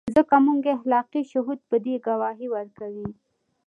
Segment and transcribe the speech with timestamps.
[0.15, 3.07] ځکه زموږ اخلاقي شهود په دې ګواهي ورکوي.